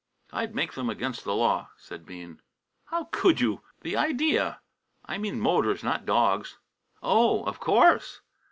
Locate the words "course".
7.59-8.21